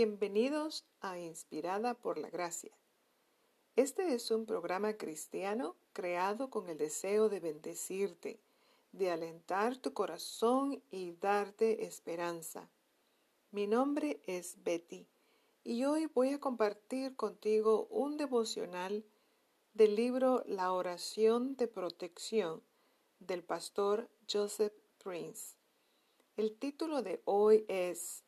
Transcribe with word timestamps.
Bienvenidos 0.00 0.84
a 1.00 1.18
Inspirada 1.18 1.94
por 1.94 2.18
la 2.18 2.30
Gracia. 2.30 2.70
Este 3.74 4.14
es 4.14 4.30
un 4.30 4.46
programa 4.46 4.92
cristiano 4.92 5.74
creado 5.92 6.50
con 6.50 6.68
el 6.68 6.78
deseo 6.78 7.28
de 7.28 7.40
bendecirte, 7.40 8.38
de 8.92 9.10
alentar 9.10 9.76
tu 9.76 9.94
corazón 9.94 10.80
y 10.92 11.16
darte 11.20 11.84
esperanza. 11.84 12.68
Mi 13.50 13.66
nombre 13.66 14.20
es 14.24 14.62
Betty 14.62 15.04
y 15.64 15.82
hoy 15.82 16.06
voy 16.06 16.28
a 16.28 16.38
compartir 16.38 17.16
contigo 17.16 17.88
un 17.90 18.18
devocional 18.18 19.04
del 19.74 19.96
libro 19.96 20.44
La 20.46 20.72
oración 20.74 21.56
de 21.56 21.66
protección 21.66 22.62
del 23.18 23.42
pastor 23.42 24.08
Joseph 24.32 24.74
Prince. 25.02 25.56
El 26.36 26.54
título 26.56 27.02
de 27.02 27.20
hoy 27.24 27.64
es 27.66 28.22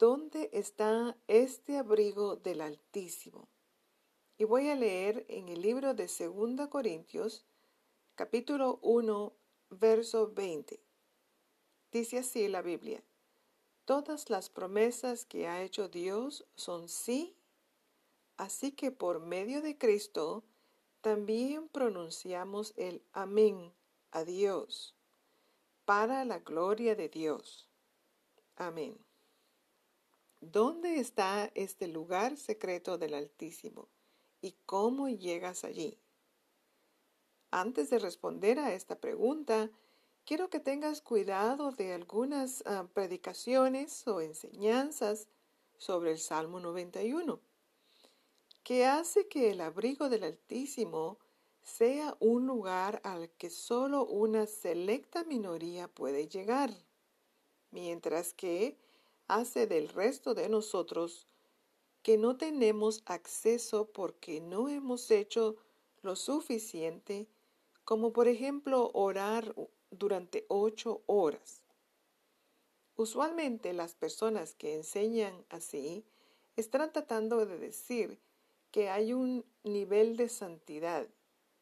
¿Dónde 0.00 0.48
está 0.54 1.14
este 1.28 1.76
abrigo 1.76 2.36
del 2.36 2.62
Altísimo? 2.62 3.48
Y 4.38 4.44
voy 4.44 4.70
a 4.70 4.74
leer 4.74 5.26
en 5.28 5.50
el 5.50 5.60
libro 5.60 5.92
de 5.92 6.04
2 6.04 6.68
Corintios, 6.68 7.44
capítulo 8.14 8.78
1, 8.80 9.30
verso 9.68 10.32
20. 10.32 10.80
Dice 11.92 12.16
así 12.16 12.48
la 12.48 12.62
Biblia, 12.62 13.02
Todas 13.84 14.30
las 14.30 14.48
promesas 14.48 15.26
que 15.26 15.46
ha 15.46 15.62
hecho 15.62 15.90
Dios 15.90 16.46
son 16.54 16.88
sí, 16.88 17.36
así 18.38 18.72
que 18.72 18.90
por 18.92 19.20
medio 19.20 19.60
de 19.60 19.76
Cristo 19.76 20.44
también 21.02 21.68
pronunciamos 21.68 22.72
el 22.78 23.02
amén 23.12 23.70
a 24.12 24.24
Dios, 24.24 24.94
para 25.84 26.24
la 26.24 26.38
gloria 26.38 26.94
de 26.94 27.10
Dios. 27.10 27.68
Amén. 28.56 28.96
¿Dónde 30.40 30.98
está 31.00 31.50
este 31.54 31.86
lugar 31.86 32.38
secreto 32.38 32.96
del 32.96 33.12
Altísimo? 33.12 33.88
¿Y 34.40 34.52
cómo 34.64 35.08
llegas 35.10 35.64
allí? 35.64 35.98
Antes 37.50 37.90
de 37.90 37.98
responder 37.98 38.58
a 38.58 38.72
esta 38.72 38.98
pregunta, 38.98 39.70
quiero 40.24 40.48
que 40.48 40.58
tengas 40.58 41.02
cuidado 41.02 41.72
de 41.72 41.92
algunas 41.92 42.62
ah, 42.64 42.86
predicaciones 42.94 44.08
o 44.08 44.22
enseñanzas 44.22 45.28
sobre 45.76 46.12
el 46.12 46.18
Salmo 46.18 46.58
91, 46.58 47.38
que 48.62 48.86
hace 48.86 49.28
que 49.28 49.50
el 49.50 49.60
abrigo 49.60 50.08
del 50.08 50.24
Altísimo 50.24 51.18
sea 51.62 52.16
un 52.18 52.46
lugar 52.46 53.02
al 53.04 53.28
que 53.32 53.50
solo 53.50 54.06
una 54.06 54.46
selecta 54.46 55.22
minoría 55.24 55.86
puede 55.86 56.28
llegar, 56.28 56.70
mientras 57.70 58.32
que 58.32 58.78
hace 59.34 59.66
del 59.66 59.88
resto 59.88 60.34
de 60.34 60.48
nosotros 60.48 61.26
que 62.02 62.16
no 62.16 62.36
tenemos 62.36 63.02
acceso 63.06 63.90
porque 63.92 64.40
no 64.40 64.68
hemos 64.68 65.10
hecho 65.10 65.56
lo 66.02 66.16
suficiente, 66.16 67.28
como 67.84 68.12
por 68.12 68.28
ejemplo 68.28 68.90
orar 68.94 69.54
durante 69.90 70.46
ocho 70.48 71.02
horas. 71.06 71.62
Usualmente 72.96 73.72
las 73.72 73.94
personas 73.94 74.54
que 74.54 74.74
enseñan 74.74 75.44
así 75.48 76.04
están 76.56 76.92
tratando 76.92 77.44
de 77.46 77.58
decir 77.58 78.18
que 78.70 78.88
hay 78.88 79.12
un 79.12 79.44
nivel 79.64 80.16
de 80.16 80.28
santidad 80.28 81.08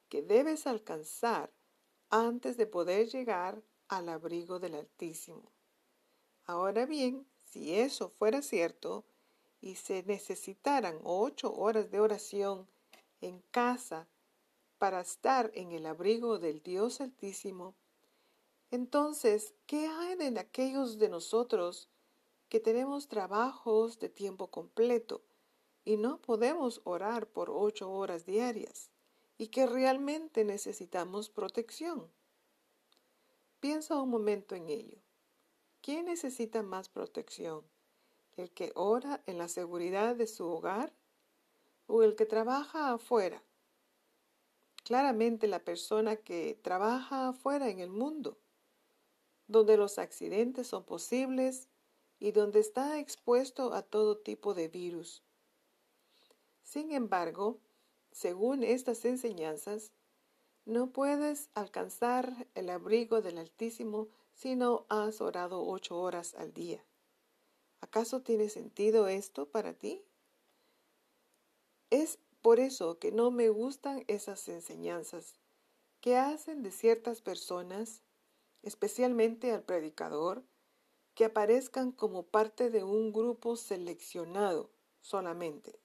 que 0.08 0.22
debes 0.22 0.66
alcanzar 0.66 1.52
antes 2.10 2.56
de 2.56 2.66
poder 2.66 3.08
llegar 3.08 3.62
al 3.88 4.08
abrigo 4.08 4.58
del 4.58 4.74
Altísimo. 4.74 5.52
Ahora 6.44 6.86
bien, 6.86 7.26
si 7.50 7.74
eso 7.74 8.10
fuera 8.10 8.42
cierto 8.42 9.04
y 9.60 9.76
se 9.76 10.02
necesitaran 10.04 10.98
ocho 11.02 11.54
horas 11.54 11.90
de 11.90 12.00
oración 12.00 12.68
en 13.20 13.40
casa 13.50 14.06
para 14.78 15.00
estar 15.00 15.50
en 15.54 15.72
el 15.72 15.86
abrigo 15.86 16.38
del 16.38 16.62
Dios 16.62 17.00
Altísimo, 17.00 17.74
entonces, 18.70 19.54
¿qué 19.66 19.86
hay 19.86 20.16
de 20.16 20.38
aquellos 20.38 20.98
de 20.98 21.08
nosotros 21.08 21.88
que 22.50 22.60
tenemos 22.60 23.08
trabajos 23.08 23.98
de 23.98 24.10
tiempo 24.10 24.48
completo 24.48 25.22
y 25.84 25.96
no 25.96 26.20
podemos 26.20 26.82
orar 26.84 27.26
por 27.28 27.48
ocho 27.50 27.90
horas 27.90 28.26
diarias 28.26 28.90
y 29.38 29.48
que 29.48 29.66
realmente 29.66 30.44
necesitamos 30.44 31.30
protección? 31.30 32.10
Piensa 33.58 34.00
un 34.00 34.10
momento 34.10 34.54
en 34.54 34.68
ello. 34.68 34.98
¿Quién 35.88 36.04
necesita 36.04 36.62
más 36.62 36.90
protección? 36.90 37.64
¿El 38.36 38.50
que 38.50 38.72
ora 38.74 39.22
en 39.24 39.38
la 39.38 39.48
seguridad 39.48 40.16
de 40.16 40.26
su 40.26 40.46
hogar 40.46 40.92
o 41.86 42.02
el 42.02 42.14
que 42.14 42.26
trabaja 42.26 42.92
afuera? 42.92 43.42
Claramente 44.84 45.46
la 45.46 45.60
persona 45.60 46.16
que 46.16 46.60
trabaja 46.60 47.30
afuera 47.30 47.70
en 47.70 47.80
el 47.80 47.88
mundo, 47.88 48.36
donde 49.46 49.78
los 49.78 49.98
accidentes 49.98 50.66
son 50.66 50.84
posibles 50.84 51.70
y 52.20 52.32
donde 52.32 52.60
está 52.60 52.98
expuesto 52.98 53.72
a 53.72 53.80
todo 53.80 54.18
tipo 54.18 54.52
de 54.52 54.68
virus. 54.68 55.22
Sin 56.64 56.92
embargo, 56.92 57.60
según 58.12 58.62
estas 58.62 59.06
enseñanzas, 59.06 59.92
no 60.66 60.90
puedes 60.90 61.48
alcanzar 61.54 62.46
el 62.54 62.68
abrigo 62.68 63.22
del 63.22 63.38
Altísimo 63.38 64.08
si 64.38 64.54
no 64.54 64.86
has 64.88 65.20
orado 65.20 65.66
ocho 65.66 65.98
horas 65.98 66.36
al 66.36 66.52
día. 66.54 66.84
¿Acaso 67.80 68.22
tiene 68.22 68.48
sentido 68.48 69.08
esto 69.08 69.46
para 69.46 69.74
ti? 69.74 70.00
Es 71.90 72.20
por 72.40 72.60
eso 72.60 73.00
que 73.00 73.10
no 73.10 73.32
me 73.32 73.48
gustan 73.48 74.04
esas 74.06 74.48
enseñanzas 74.48 75.34
que 76.00 76.16
hacen 76.16 76.62
de 76.62 76.70
ciertas 76.70 77.20
personas, 77.20 78.02
especialmente 78.62 79.50
al 79.50 79.64
predicador, 79.64 80.44
que 81.16 81.24
aparezcan 81.24 81.90
como 81.90 82.22
parte 82.22 82.70
de 82.70 82.84
un 82.84 83.12
grupo 83.12 83.56
seleccionado 83.56 84.70
solamente. 85.00 85.80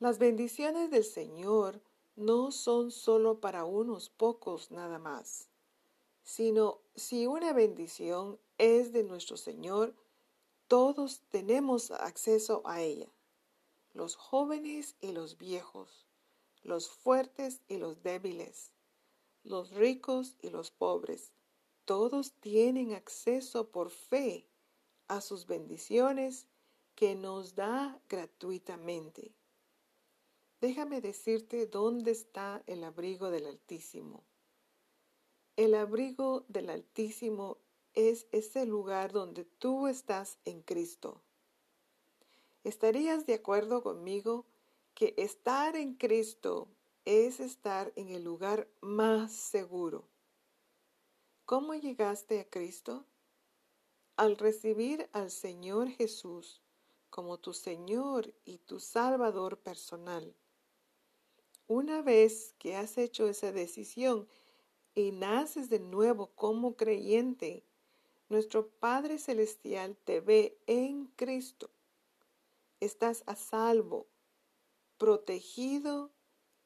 Las 0.00 0.18
bendiciones 0.18 0.90
del 0.90 1.04
Señor 1.04 1.80
no 2.16 2.50
son 2.50 2.90
solo 2.90 3.40
para 3.40 3.64
unos 3.64 4.10
pocos 4.10 4.72
nada 4.72 4.98
más 4.98 5.48
sino 6.26 6.80
si 6.96 7.28
una 7.28 7.52
bendición 7.52 8.40
es 8.58 8.92
de 8.92 9.04
nuestro 9.04 9.36
Señor, 9.36 9.94
todos 10.66 11.22
tenemos 11.30 11.92
acceso 11.92 12.62
a 12.64 12.82
ella, 12.82 13.08
los 13.94 14.16
jóvenes 14.16 14.96
y 15.00 15.12
los 15.12 15.38
viejos, 15.38 16.04
los 16.64 16.90
fuertes 16.90 17.60
y 17.68 17.76
los 17.76 18.02
débiles, 18.02 18.72
los 19.44 19.70
ricos 19.70 20.36
y 20.42 20.50
los 20.50 20.72
pobres, 20.72 21.30
todos 21.84 22.32
tienen 22.40 22.92
acceso 22.92 23.68
por 23.68 23.90
fe 23.90 24.48
a 25.06 25.20
sus 25.20 25.46
bendiciones 25.46 26.48
que 26.96 27.14
nos 27.14 27.54
da 27.54 28.02
gratuitamente. 28.08 29.32
Déjame 30.60 31.00
decirte 31.00 31.66
dónde 31.66 32.10
está 32.10 32.64
el 32.66 32.82
abrigo 32.82 33.30
del 33.30 33.46
Altísimo. 33.46 34.24
El 35.56 35.74
abrigo 35.74 36.44
del 36.48 36.68
Altísimo 36.68 37.56
es 37.94 38.26
ese 38.30 38.66
lugar 38.66 39.12
donde 39.12 39.46
tú 39.46 39.86
estás 39.86 40.38
en 40.44 40.60
Cristo. 40.60 41.22
¿Estarías 42.62 43.24
de 43.24 43.34
acuerdo 43.34 43.82
conmigo 43.82 44.44
que 44.94 45.14
estar 45.16 45.74
en 45.74 45.94
Cristo 45.94 46.68
es 47.06 47.40
estar 47.40 47.90
en 47.96 48.10
el 48.10 48.22
lugar 48.22 48.68
más 48.82 49.32
seguro? 49.32 50.06
¿Cómo 51.46 51.74
llegaste 51.74 52.38
a 52.40 52.50
Cristo? 52.50 53.06
Al 54.16 54.36
recibir 54.36 55.08
al 55.12 55.30
Señor 55.30 55.88
Jesús 55.88 56.60
como 57.08 57.38
tu 57.38 57.54
Señor 57.54 58.34
y 58.44 58.58
tu 58.58 58.78
Salvador 58.78 59.58
personal. 59.58 60.34
Una 61.66 62.02
vez 62.02 62.54
que 62.58 62.76
has 62.76 62.98
hecho 62.98 63.26
esa 63.26 63.52
decisión, 63.52 64.28
y 64.96 65.12
naces 65.12 65.68
de 65.68 65.78
nuevo 65.78 66.32
como 66.34 66.74
creyente, 66.74 67.62
nuestro 68.30 68.66
Padre 68.66 69.18
Celestial 69.18 69.94
te 69.94 70.20
ve 70.20 70.58
en 70.66 71.06
Cristo. 71.16 71.70
Estás 72.80 73.22
a 73.26 73.36
salvo, 73.36 74.08
protegido 74.96 76.10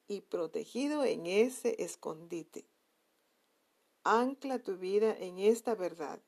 y 0.07 0.21
protegido 0.21 1.03
en 1.03 1.25
ese 1.25 1.75
escondite. 1.83 2.65
Ancla 4.05 4.59
tu 4.59 4.77
vida 4.77 5.15
en 5.19 5.37
esta 5.37 5.75
verdad 5.75 6.23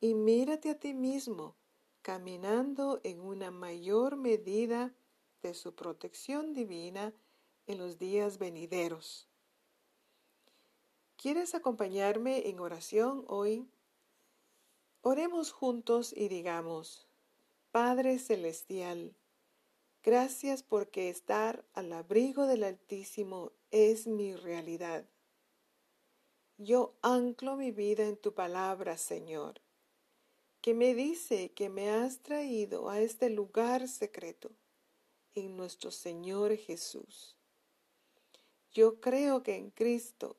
y 0.00 0.14
mírate 0.14 0.70
a 0.70 0.80
ti 0.80 0.94
mismo 0.94 1.54
caminando 2.00 3.00
en 3.04 3.20
una 3.20 3.50
mayor 3.50 4.16
medida 4.16 4.94
de 5.42 5.52
su 5.52 5.74
protección 5.74 6.54
divina 6.54 7.12
en 7.66 7.78
los 7.78 7.98
días 7.98 8.38
venideros. 8.38 9.28
¿Quieres 11.16 11.54
acompañarme 11.54 12.50
en 12.50 12.60
oración 12.60 13.24
hoy? 13.26 13.66
Oremos 15.00 15.50
juntos 15.50 16.12
y 16.14 16.28
digamos, 16.28 17.08
Padre 17.70 18.18
Celestial, 18.18 19.16
gracias 20.02 20.62
porque 20.62 21.08
estar 21.08 21.64
al 21.72 21.94
abrigo 21.94 22.46
del 22.46 22.64
Altísimo 22.64 23.52
es 23.70 24.06
mi 24.06 24.36
realidad. 24.36 25.08
Yo 26.58 26.94
anclo 27.00 27.56
mi 27.56 27.70
vida 27.70 28.04
en 28.04 28.18
tu 28.18 28.34
palabra, 28.34 28.98
Señor, 28.98 29.62
que 30.60 30.74
me 30.74 30.94
dice 30.94 31.50
que 31.52 31.70
me 31.70 31.88
has 31.88 32.18
traído 32.18 32.90
a 32.90 33.00
este 33.00 33.30
lugar 33.30 33.88
secreto 33.88 34.50
en 35.34 35.56
nuestro 35.56 35.90
Señor 35.90 36.54
Jesús. 36.56 37.38
Yo 38.70 39.00
creo 39.00 39.42
que 39.42 39.56
en 39.56 39.70
Cristo 39.70 40.36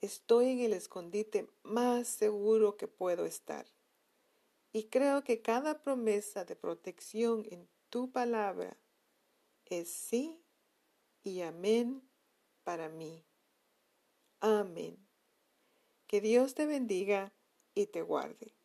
estoy 0.00 0.50
en 0.50 0.60
el 0.60 0.72
escondite 0.72 1.48
más 1.62 2.08
seguro 2.08 2.76
que 2.76 2.88
puedo 2.88 3.24
estar. 3.24 3.66
Y 4.72 4.84
creo 4.84 5.24
que 5.24 5.40
cada 5.40 5.82
promesa 5.82 6.44
de 6.44 6.56
protección 6.56 7.46
en 7.50 7.68
tu 7.88 8.10
palabra 8.10 8.76
es 9.64 9.90
sí 9.90 10.38
y 11.22 11.40
amén 11.40 12.02
para 12.64 12.88
mí. 12.88 13.24
Amén. 14.40 14.98
Que 16.06 16.20
Dios 16.20 16.54
te 16.54 16.66
bendiga 16.66 17.32
y 17.74 17.86
te 17.86 18.02
guarde. 18.02 18.57